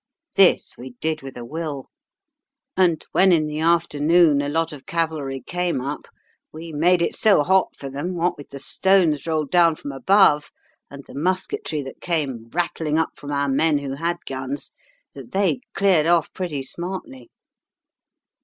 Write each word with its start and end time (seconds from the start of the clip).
This 0.33 0.79
we 0.79 0.95
did 0.99 1.21
with 1.21 1.37
a 1.37 1.45
will; 1.45 1.91
and 2.75 3.05
when, 3.11 3.31
in 3.31 3.45
the 3.45 3.59
afternoon, 3.59 4.41
a 4.41 4.49
lot 4.49 4.73
of 4.73 4.87
cavalry 4.87 5.43
came 5.45 5.79
up, 5.79 6.07
we 6.51 6.71
made 6.73 7.03
it 7.03 7.15
so 7.15 7.43
hot 7.43 7.75
for 7.77 7.87
them, 7.87 8.15
what 8.15 8.35
with 8.35 8.49
the 8.49 8.57
stones 8.57 9.27
rolled 9.27 9.51
down 9.51 9.75
from 9.75 9.91
above 9.91 10.49
and 10.89 11.05
the 11.05 11.13
musketry 11.13 11.83
that 11.83 12.01
came 12.01 12.49
rattling 12.49 12.97
up 12.97 13.09
from 13.15 13.29
our 13.31 13.47
men 13.47 13.77
who 13.77 13.93
had 13.93 14.17
guns, 14.25 14.71
that 15.13 15.33
they 15.33 15.59
cleared 15.75 16.07
off 16.07 16.33
pretty 16.33 16.63
smartly. 16.63 17.29